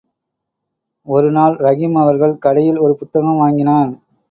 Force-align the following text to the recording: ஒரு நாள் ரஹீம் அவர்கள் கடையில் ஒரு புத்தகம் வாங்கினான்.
ஒரு 1.07 1.29
நாள் 1.31 1.55
ரஹீம் 1.57 1.97
அவர்கள் 2.01 2.35
கடையில் 2.37 2.79
ஒரு 2.79 2.95
புத்தகம் 2.95 3.37
வாங்கினான். 3.37 3.91